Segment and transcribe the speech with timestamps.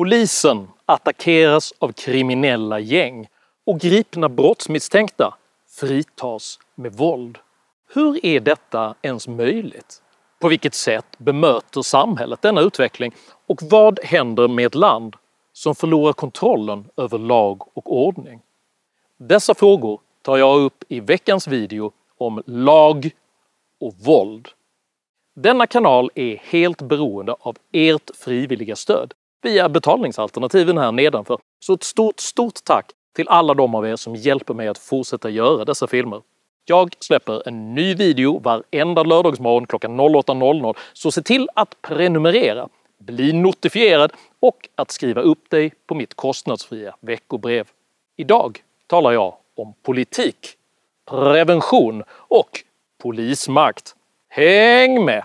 [0.00, 3.28] Polisen attackeras av kriminella gäng
[3.66, 5.34] och gripna brottsmisstänkta
[5.68, 7.38] fritas med våld.
[7.94, 10.02] Hur är detta ens möjligt?
[10.38, 13.14] På vilket sätt bemöter samhället denna utveckling
[13.46, 15.16] och vad händer med ett land
[15.52, 18.40] som förlorar kontrollen över lag och ordning?
[19.18, 23.10] Dessa frågor tar jag upp i veckans video om lag
[23.80, 24.48] och våld.
[25.36, 31.82] Denna kanal är helt beroende av ert frivilliga stöd via betalningsalternativen här nedanför, så ett
[31.82, 35.86] stort, stort tack till alla de av er som hjälper mig att fortsätta göra dessa
[35.86, 36.22] filmer.
[36.64, 43.32] Jag släpper en ny video varenda lördagsmorgon klockan 08.00 så se till att prenumerera, bli
[43.32, 47.68] notifierad och att skriva upp dig på mitt kostnadsfria veckobrev.
[48.16, 50.36] Idag talar jag om politik,
[51.10, 52.60] prevention och
[53.02, 53.94] polismakt.
[54.28, 55.24] Häng med!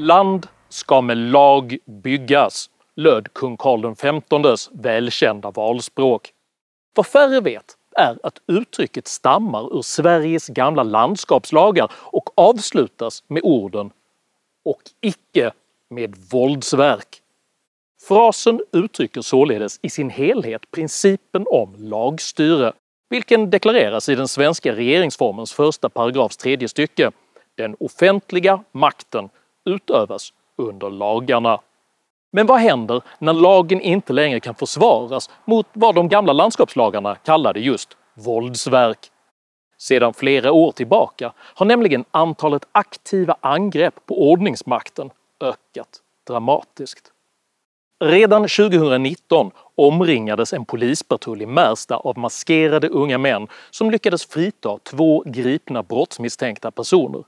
[0.00, 6.32] Land ska med lag byggas, löd kung Karl XVs välkända valspråk.
[6.94, 13.90] Vad färre vet är att uttrycket stammar ur Sveriges gamla landskapslagar och avslutas med orden
[14.64, 15.52] “och icke
[15.90, 17.22] med våldsverk”.
[18.08, 22.72] Frasen uttrycker således i sin helhet principen om lagstyre,
[23.08, 27.10] vilken deklareras i den svenska regeringsformens första paragrafs tredje stycke.
[27.54, 29.28] Den offentliga makten
[29.64, 31.60] utövas under lagarna.
[32.32, 37.60] Men vad händer när lagen inte längre kan försvaras mot vad de gamla landskapslagarna kallade
[37.60, 39.10] just våldsverk?
[39.78, 47.12] Sedan flera år tillbaka har nämligen antalet aktiva angrepp på ordningsmakten ökat dramatiskt.
[48.04, 55.22] Redan 2019 omringades en polispatrull i Märsta av maskerade unga män som lyckades frita två
[55.26, 57.24] gripna brottsmisstänkta personer.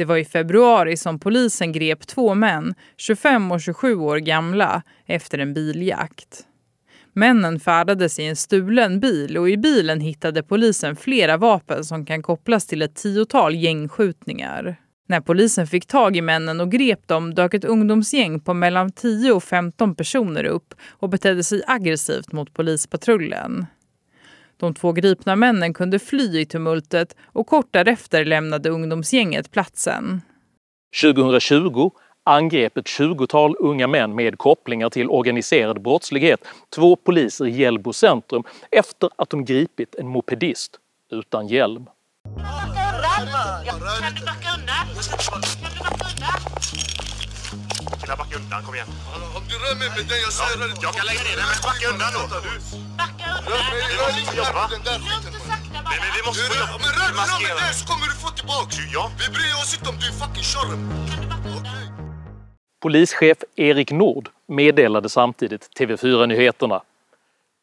[0.00, 5.38] Det var i februari som polisen grep två män, 25 och 27 år gamla, efter
[5.38, 6.46] en biljakt.
[7.12, 12.22] Männen färdades i en stulen bil och i bilen hittade polisen flera vapen som kan
[12.22, 14.76] kopplas till ett tiotal gängskjutningar.
[15.08, 19.32] När polisen fick tag i männen och grep dem dök ett ungdomsgäng på mellan 10
[19.32, 23.66] och 15 personer upp och betedde sig aggressivt mot polispatrullen.
[24.60, 30.22] De två gripna männen kunde fly i tumultet och kort därefter lämnade ungdomsgänget platsen.
[31.02, 31.90] 2020
[32.24, 36.40] angrep ett 20-tal unga män med kopplingar till organiserad brottslighet
[36.74, 40.76] två poliser i Hjällbo centrum efter att de gripit en mopedist
[41.10, 41.86] utan hjälm.
[42.34, 45.49] Kan du backa undan?
[48.10, 48.86] Killar backa undan, kom igen.
[49.36, 51.58] Om du rör mig med den jag säger Ja, jag kan lägga ner den, men
[51.68, 52.22] backa undan då.
[53.00, 54.14] Backa undan!
[54.40, 54.62] jobba.
[54.86, 55.34] där Lugnt skiten.
[55.40, 56.76] och sakta Men, vi måste Du få jobba.
[56.84, 58.74] men rör Vi mig med den så kommer du få tillbaks.
[58.96, 59.02] Ja.
[59.20, 60.80] Vi bryr oss inte om du är fucking tjorren.
[61.10, 61.78] Kan du backa undan?
[62.84, 64.26] Polischef Erik Nord
[64.58, 66.78] meddelade samtidigt TV4-nyheterna.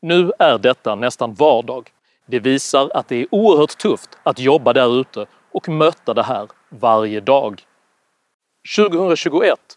[0.02, 1.84] Nu är detta nästan vardag.
[2.32, 6.48] Det visar att det är oerhört tufft att jobba där ute och möta det här
[6.70, 7.54] varje dag.
[8.76, 9.77] 2021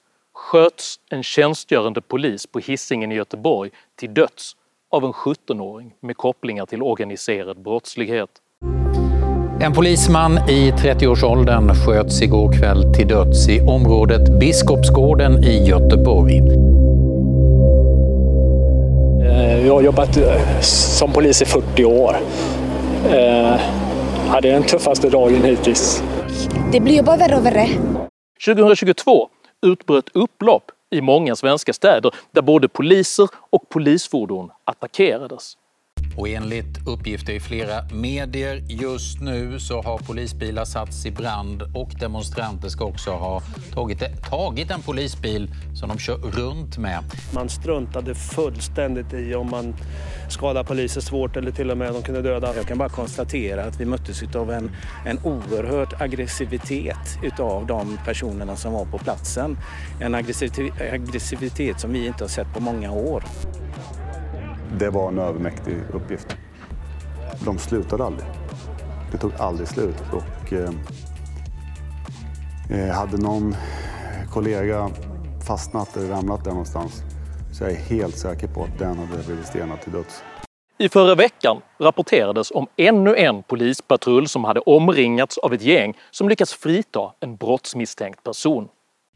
[0.50, 4.56] sköts en tjänstgörande polis på Hisingen i Göteborg till döds
[4.90, 8.28] av en 17-åring med kopplingar till organiserad brottslighet.
[9.60, 16.38] En polisman i 30-årsåldern sköts igår kväll till döds i området Biskopsgården i Göteborg.
[19.22, 22.16] Eh, Jag har jobbat eh, som polis i 40 år.
[23.10, 23.60] Eh,
[24.28, 26.02] hade den tuffaste dagen hittills.
[26.72, 27.68] Det blir bara värre och värre.
[28.44, 29.28] 2022
[29.62, 35.56] utbröt upplopp i många svenska städer där både poliser och polisfordon attackerades.
[36.16, 41.90] Och enligt uppgifter i flera medier just nu så har polisbilar satts i brand och
[42.00, 43.42] demonstranter ska också ha
[43.74, 47.04] tagit, tagit en polisbil som de kör runt med.
[47.34, 49.74] Man struntade fullständigt i om man
[50.28, 52.56] skadade poliser svårt eller till och med de kunde döda.
[52.56, 54.70] Jag kan bara konstatera att vi möttes av en,
[55.06, 59.58] en oerhörd aggressivitet utav de personerna som var på platsen.
[60.00, 63.24] En aggressivitet, aggressivitet som vi inte har sett på många år.
[64.78, 66.36] Det var en övermäktig uppgift.
[67.44, 68.26] De slutade aldrig.
[69.12, 70.02] Det tog aldrig slut.
[70.12, 70.70] Och, eh,
[72.70, 73.54] eh hade någon
[74.30, 74.90] kollega
[75.46, 77.02] fastnat eller ramlat där någonstans
[77.52, 80.22] så jag är helt säker på att den hade blivit stenad till döds.
[80.78, 86.28] I förra veckan rapporterades om ännu en polispatrull som hade omringats av ett gäng som
[86.28, 88.68] lyckats frita en brottsmisstänkt person.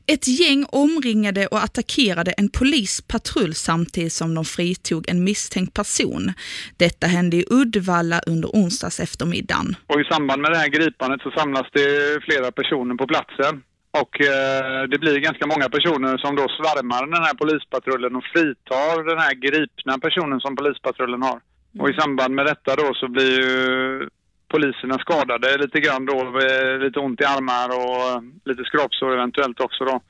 [0.06, 6.32] Ett gäng omringade och attackerade en polispatrull samtidigt som de fritog en misstänkt person.
[6.76, 9.76] Detta hände i Uddevalla under onsdags eftermiddagen.
[9.86, 13.62] Och i samband med det här gripandet så samlas det flera personer på platsen.
[14.02, 19.04] Och eh, det blir ganska många personer som då svärmar den här polispatrullen och fritar
[19.10, 21.40] den här gripna personen som polispatrullen har.
[21.78, 24.08] Och i samband med detta då så blir ju
[24.54, 29.60] poliserna skadade lite grann då, eh, lite ont i armar och eh, lite skrapsår eventuellt
[29.60, 30.00] också då.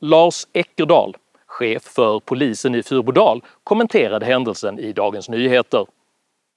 [0.00, 1.16] Lars Eckerdal,
[1.46, 5.86] chef för polisen i Fyrbodal, kommenterade händelsen i Dagens Nyheter.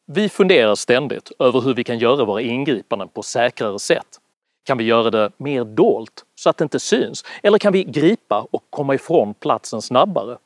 [0.08, 4.20] Vi funderar ständigt över hur vi kan göra våra ingripanden på säkrare sätt.
[4.66, 7.26] Kan vi göra det mer dolt så att det inte syns?
[7.44, 10.38] Eller kan vi gripa och komma ifrån platsen snabbare?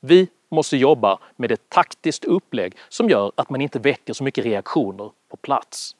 [0.00, 4.44] Vi måste jobba med ett taktiskt upplägg som gör att man inte väcker så mycket
[4.44, 5.94] reaktioner på plats.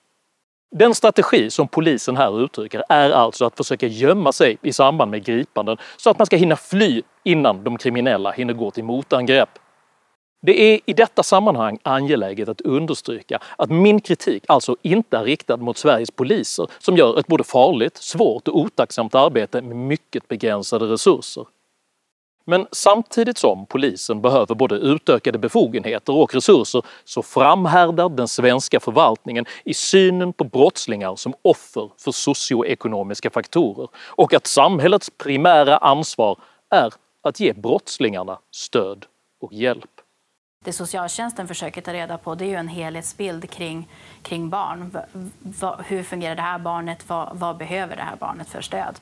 [0.70, 5.24] Den strategi som polisen här uttrycker är alltså att försöka gömma sig i samband med
[5.24, 9.48] gripanden så att man ska hinna fly innan de kriminella hinner gå till motangrepp.
[10.42, 15.56] Det är i detta sammanhang angeläget att understryka att min kritik alltså inte är riktad
[15.56, 20.84] mot Sveriges poliser som gör ett både farligt, svårt och otacksamt arbete med mycket begränsade
[20.84, 21.44] resurser.
[22.50, 29.46] Men samtidigt som polisen behöver både utökade befogenheter och resurser så framhärdar den svenska förvaltningen
[29.64, 36.38] i synen på brottslingar som offer för socioekonomiska faktorer och att samhällets primära ansvar
[36.70, 36.92] är
[37.22, 39.06] att ge brottslingarna stöd
[39.40, 39.90] och hjälp.
[40.64, 43.88] Det socialtjänsten försöker ta reda på det är ju en helhetsbild kring,
[44.22, 44.90] kring barn.
[45.40, 47.08] V hur fungerar det här barnet?
[47.08, 49.00] Vad, vad behöver det här barnet för stöd?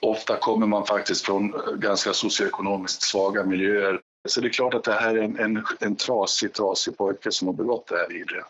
[0.00, 4.00] Ofta kommer man faktiskt från eh, ganska socioekonomiskt svaga miljöer.
[4.28, 7.48] Så det är klart att det här är en, en, en trasig, trasig pojke som
[7.48, 8.44] har begått det här vidriga.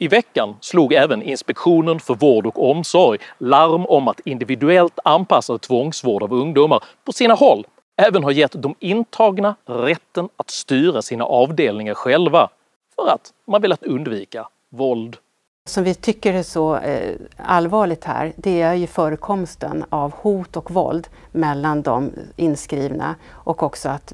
[0.00, 6.22] I veckan slog även Inspektionen för vård och omsorg larm om att individuellt anpassad tvångsvård
[6.22, 7.66] av ungdomar på sina håll
[7.96, 12.48] även har gett de intagna rätten att styra sina avdelningar själva
[12.96, 15.16] för att man velat undvika våld
[15.68, 20.70] som vi tycker är så eh, allvarligt här, det är ju förekomsten av hot och
[20.70, 24.12] våld mellan de inskrivna och också att,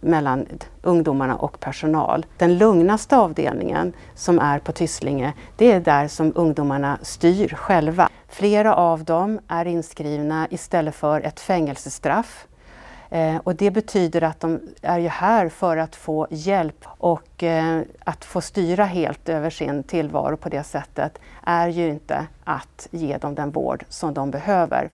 [0.00, 0.46] mellan
[0.82, 2.26] ungdomarna och personal.
[2.38, 8.08] Den lugnaste avdelningen som är på Tysslinge, det är där som ungdomarna styr själva.
[8.28, 12.46] Flera av dem är inskrivna istället för ett fängelsestraff
[13.10, 17.82] Eh, och det betyder att de är ju här för att få hjälp och eh,
[18.04, 23.16] att få styra helt över sin tillvaro på det sättet är ju inte att ge
[23.16, 24.90] dem den vård som de behöver.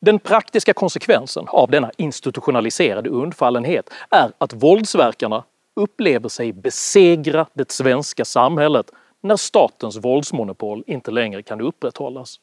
[0.00, 5.44] Den praktiska konsekvensen av denna institutionaliserade undfallenhet är att våldsverkarna
[5.76, 8.90] upplever sig besegra det svenska samhället
[9.20, 12.40] när statens våldsmonopol inte längre kan upprätthållas.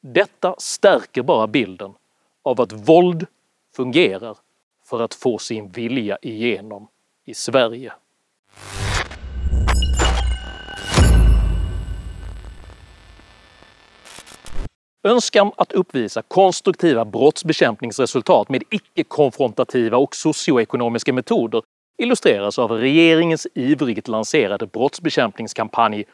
[0.00, 1.94] Detta stärker bara bilden
[2.42, 3.26] av att våld
[3.76, 4.36] fungerar
[4.84, 6.88] för att få sin vilja igenom
[7.26, 7.92] i Sverige.
[15.06, 21.62] Önskan att uppvisa konstruktiva brottsbekämpningsresultat med icke-konfrontativa och socioekonomiska metoder
[21.98, 26.04] illustreras av regeringens ivrigt lanserade brottsbekämpningskampanj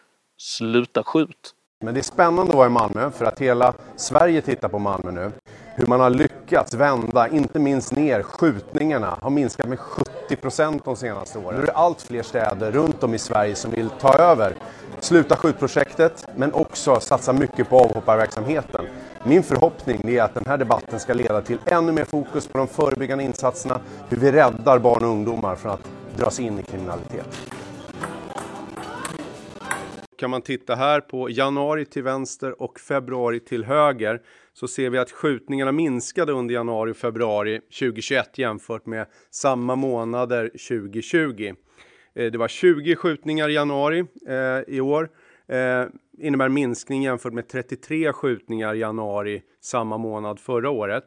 [0.43, 1.55] Sluta skjut.
[1.84, 5.11] Men det är spännande att vara i Malmö för att hela Sverige tittar på Malmö
[5.11, 5.32] nu.
[5.75, 10.85] Hur man har lyckats lyckats vända, inte minst ner, skjutningarna har minskat med 70 procent
[10.85, 11.56] de senaste åren.
[11.56, 14.55] Nu är det allt fler städer runt om i Sverige som vill ta över
[15.00, 18.85] Sluta skjutprojektet men också satsa mycket på avhopparverksamheten.
[19.25, 22.66] Min förhoppning är att den här debatten ska leda till ännu mer fokus på de
[22.66, 27.50] förebyggande insatserna, hur vi räddar barn och ungdomar från att dras in i kriminalitet
[30.21, 34.21] kan man titta här på januari till vänster och februari till höger
[34.52, 40.49] så ser vi att skjutningarna minskade under januari och februari 2021 jämfört med samma månader
[40.69, 41.54] 2020.
[42.14, 45.09] Eh, det var 20 skjutningar i januari eh, i år.
[45.49, 45.85] Eh,
[46.19, 51.04] innebär minskning jämfört med 33 skjutningar i januari samma månad förra året.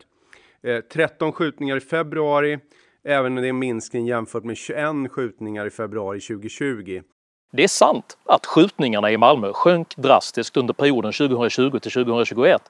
[0.64, 2.60] Eh, 13 skjutningar i februari,
[3.04, 7.02] även det är en minskning jämfört med 21 skjutningar i februari 2020.
[7.52, 12.62] Det är sant att skjutningarna i Malmö sjönk drastiskt under perioden 2020 till 2021.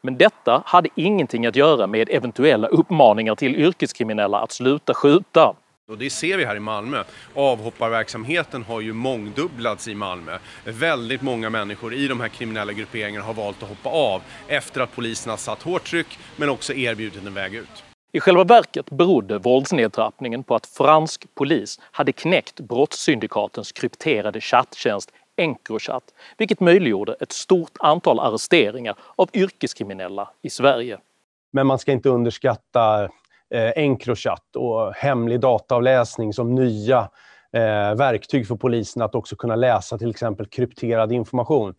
[0.00, 5.54] Men detta hade ingenting att göra med eventuella uppmaningar till yrkeskriminella att sluta skjuta.
[5.90, 7.04] Och det ser vi här i Malmö.
[7.34, 10.38] Avhopparverksamheten har ju mångdubblats i Malmö.
[10.64, 14.96] Väldigt många människor i de här kriminella grupperingarna har valt att hoppa av efter att
[14.96, 17.84] polisen har satt hårt tryck men också erbjudit en väg ut.
[18.12, 26.02] I själva verket berodde våldsnedtrappningen på att fransk polis hade knäckt brottssyndikatens krypterade chatttjänst Encrochat,
[26.38, 30.98] vilket möjliggjorde ett stort antal arresteringar av yrkeskriminella i Sverige.
[31.52, 33.04] Men man ska inte underskatta
[33.54, 36.98] eh, Encrochat och hemlig dataavläsning som nya
[37.52, 41.74] eh, verktyg för polisen att också kunna läsa till exempel krypterad information.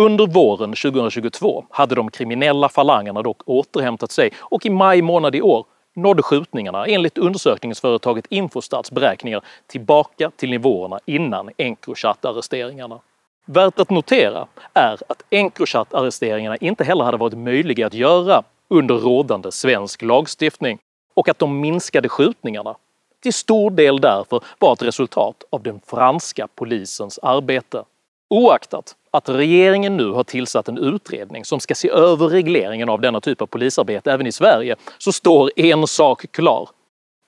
[0.00, 5.42] Under våren 2022 hade de kriminella falangerna dock återhämtat sig och i maj månad i
[5.42, 13.00] år nådde skjutningarna enligt undersökningsföretaget Infostats beräkningar tillbaka till nivåerna innan Encrochat-arresteringarna.
[13.44, 19.52] Värt att notera är att Encrochat-arresteringarna inte heller hade varit möjliga att göra under rådande
[19.52, 20.78] svensk lagstiftning
[21.14, 22.76] och att de minskade skjutningarna
[23.22, 27.84] till stor del därför var ett resultat av den franska polisens arbete.
[28.28, 33.20] Oaktat att regeringen nu har tillsatt en utredning som ska se över regleringen av denna
[33.20, 36.68] typ av polisarbete även i Sverige så står en sak klar.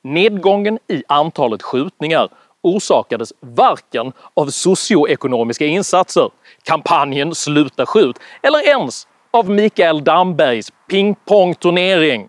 [0.04, 2.28] Nedgången i antalet skjutningar
[2.62, 6.30] orsakades varken av socioekonomiska insatser,
[6.62, 12.28] kampanjen Sluta skjut eller ens av Mikael Dambergs pingpongturnering.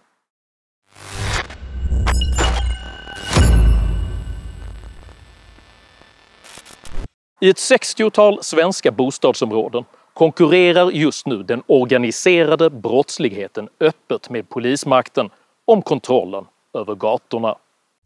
[7.41, 15.29] I ett 60-tal svenska bostadsområden konkurrerar just nu den organiserade brottsligheten öppet med polismakten
[15.65, 17.55] om kontrollen över gatorna.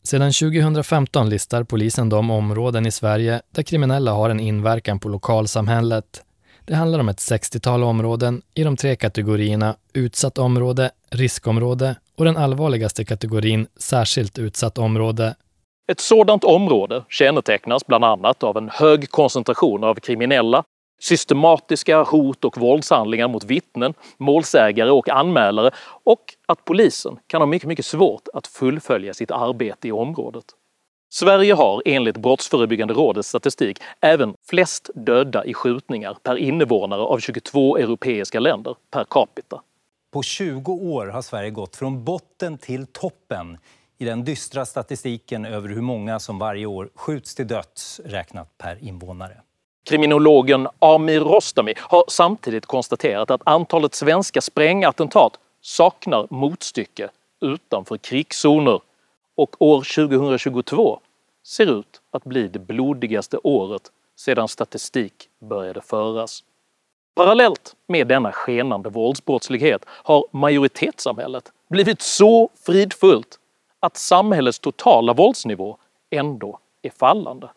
[0.03, 6.23] Sedan 2015 listar polisen de områden i Sverige där kriminella har en inverkan på lokalsamhället.
[6.65, 12.37] Det handlar om ett 60-tal områden i de tre kategorierna utsatt område, riskområde och den
[12.37, 15.35] allvarligaste kategorin särskilt utsatt område.
[15.91, 20.63] Ett sådant område kännetecknas bland annat av en hög koncentration av kriminella,
[21.01, 25.71] systematiska hot och våldshandlingar mot vittnen, målsägare och anmälare
[26.03, 30.45] och att polisen kan ha mycket, mycket svårt att fullfölja sitt arbete i området.
[31.13, 37.77] Sverige har enligt Brottsförebyggande rådets statistik även flest döda i skjutningar per invånare av 22
[37.77, 39.61] europeiska länder per capita.
[40.13, 43.57] På 20 år har Sverige gått från botten till toppen
[44.03, 48.83] i den dystra statistiken över hur många som varje år skjuts till döds räknat per
[48.83, 49.41] invånare.
[49.85, 57.09] Kriminologen Amir Rostami har samtidigt konstaterat att antalet svenska sprängattentat saknar motstycke
[57.41, 58.81] utanför krigszoner
[59.35, 60.99] och år 2022
[61.47, 66.43] ser ut att bli det blodigaste året sedan statistik började föras.
[67.15, 73.39] Parallellt med denna skenande våldsbrottslighet har majoritetssamhället blivit så fridfullt
[73.83, 75.77] att samhällets totala våldsnivå
[76.09, 77.49] ändå är fallande.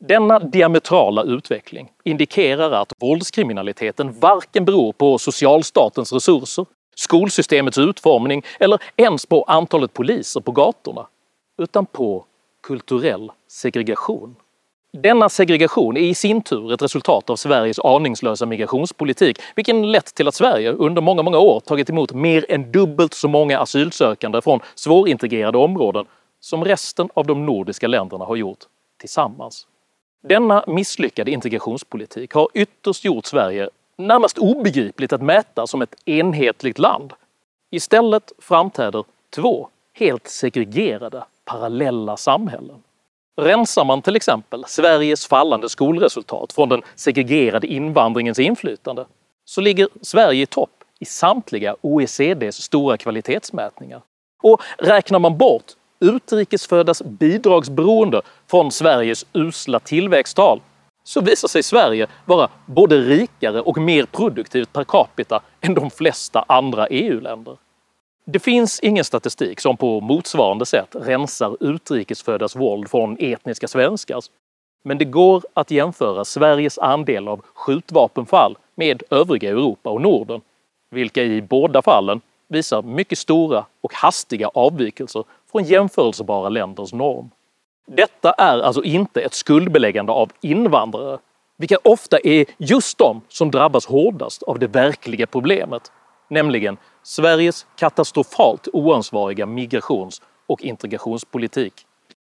[0.00, 9.26] Denna diametrala utveckling indikerar att våldskriminaliteten varken beror på socialstatens resurser, skolsystemets utformning eller ens
[9.26, 11.06] på antalet poliser på gatorna,
[11.58, 12.24] utan på
[12.62, 14.36] kulturell segregation.
[15.02, 20.28] Denna segregation är i sin tur ett resultat av Sveriges aningslösa migrationspolitik, vilken lett till
[20.28, 24.60] att Sverige under många, många år tagit emot mer än dubbelt så många asylsökande från
[24.74, 26.06] svårintegrerade områden
[26.40, 28.58] som resten av de nordiska länderna har gjort
[29.00, 29.66] tillsammans.
[30.22, 37.12] Denna misslyckade integrationspolitik har ytterst gjort Sverige närmast obegripligt att mäta som ett enhetligt land.
[37.70, 42.82] Istället framträder två helt segregerade parallella samhällen.
[43.40, 49.06] Rensar man till exempel Sveriges fallande skolresultat från den segregerade invandringens inflytande
[49.44, 54.02] så ligger Sverige i topp i samtliga OECDs stora kvalitetsmätningar.
[54.42, 55.64] Och räknar man bort
[56.00, 60.60] utrikesföddas bidragsberoende från Sveriges usla tillväxttal
[61.04, 66.44] så visar sig Sverige vara både rikare och mer produktivt per capita än de flesta
[66.48, 67.56] andra EU-länder.
[68.28, 74.30] Det finns ingen statistik som på motsvarande sätt rensar utrikesföddas våld från etniska svenskars.
[74.84, 80.40] Men det går att jämföra Sveriges andel av skjutvapenfall med övriga Europa och Norden,
[80.90, 87.30] vilka i båda fallen visar mycket stora och hastiga avvikelser från jämförelsebara länders norm.
[87.86, 91.18] Detta är alltså inte ett skuldbeläggande av invandrare,
[91.56, 95.92] vilka ofta är just de som drabbas hårdast av det verkliga problemet,
[96.28, 96.76] nämligen
[97.08, 101.72] Sveriges katastrofalt oansvariga migrations och integrationspolitik.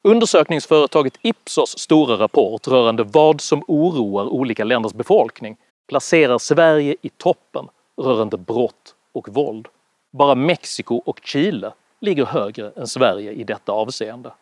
[0.05, 5.57] Undersökningsföretaget Ipsos stora rapport rörande vad som oroar olika länders befolkning
[5.89, 7.69] placerar Sverige i toppen
[8.03, 9.69] rörande brott och våld.
[10.13, 14.33] Bara Mexiko och Chile ligger högre än Sverige i detta avseende.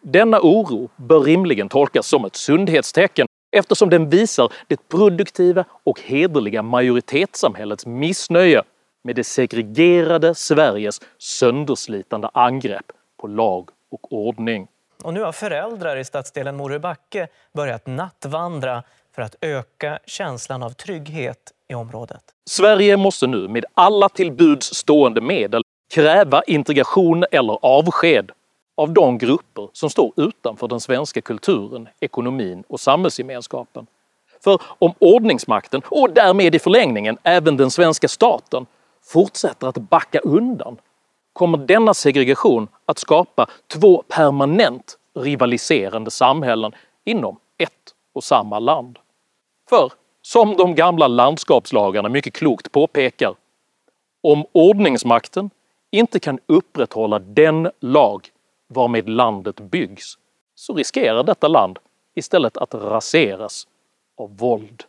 [0.00, 6.62] Denna oro bör rimligen tolkas som ett sundhetstecken eftersom den visar det produktiva och hederliga
[6.62, 8.62] majoritetssamhällets missnöje
[9.04, 14.68] med det segregerade Sveriges sönderslitande angrepp på lag och ordning.
[15.02, 18.82] Och nu har föräldrar i stadsdelen Morebacke börjat nattvandra
[19.14, 22.22] för att öka känslan av trygghet i området.
[22.50, 25.62] Sverige måste nu med alla till buds stående medel
[25.94, 28.30] kräva integration eller avsked
[28.76, 33.86] av de grupper som står utanför den svenska kulturen, ekonomin och samhällsgemenskapen.
[34.44, 38.66] För om ordningsmakten, och därmed i förlängningen även den svenska staten,
[39.04, 40.76] fortsätter att backa undan
[41.32, 46.72] kommer denna segregation att skapa två permanent rivaliserande samhällen
[47.04, 48.98] inom ett och samma land.
[49.68, 49.92] För,
[50.22, 53.34] som de gamla landskapslagarna mycket klokt påpekar,
[54.22, 55.50] om ordningsmakten
[55.90, 58.28] inte kan upprätthålla den lag
[58.68, 60.18] varmed landet byggs
[60.54, 61.78] så riskerar detta land
[62.14, 63.66] istället att raseras
[64.16, 64.84] av våld.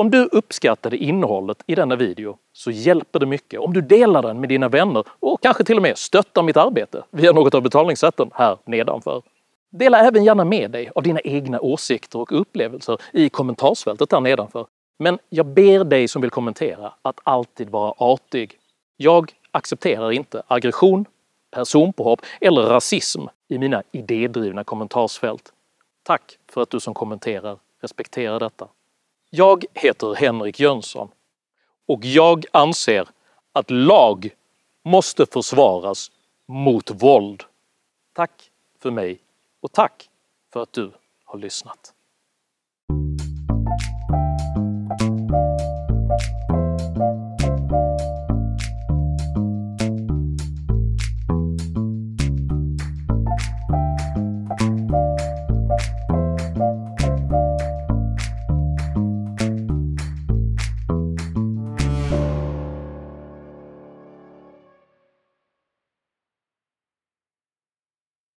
[0.00, 4.40] Om du uppskattade innehållet i denna video så hjälper det mycket om du delar den
[4.40, 8.30] med dina vänner och kanske till och med stöttar mitt arbete via något av betalningssätten
[8.34, 9.22] här nedanför.
[9.70, 14.66] Dela även gärna med dig av dina egna åsikter och upplevelser i kommentarsfältet här nedanför.
[14.98, 18.58] Men jag ber dig som vill kommentera att alltid vara artig.
[18.96, 21.04] Jag accepterar inte aggression,
[21.50, 25.52] personpåhopp eller rasism i mina idédrivna kommentarsfält.
[26.02, 28.68] Tack för att du som kommenterar respekterar detta.
[29.30, 31.10] Jag heter Henrik Jönsson
[31.86, 33.08] och jag anser
[33.52, 34.30] att lag
[34.84, 36.10] måste försvaras
[36.46, 37.44] mot våld.
[38.12, 39.20] Tack för mig
[39.60, 40.10] och tack
[40.52, 40.92] för att du
[41.24, 41.94] har lyssnat.